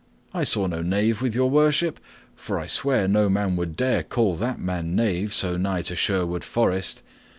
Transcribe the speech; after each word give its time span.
"I 0.33 0.45
saw 0.45 0.65
no 0.65 0.81
knave 0.81 1.21
with 1.21 1.35
Your 1.35 1.51
Worship, 1.51 1.99
for 2.35 2.57
I 2.57 2.65
swear 2.65 3.07
no 3.07 3.29
man 3.29 3.55
would 3.55 3.75
dare 3.77 4.01
call 4.01 4.35
that 4.37 4.59
man 4.59 4.95
knave 4.95 5.31
so 5.31 5.57
nigh 5.57 5.83
to 5.83 5.95
Sherwood 5.95 6.43
Forest. 6.43 7.03